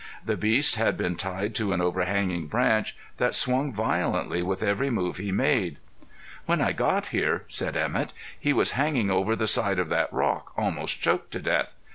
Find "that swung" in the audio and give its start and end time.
3.17-3.71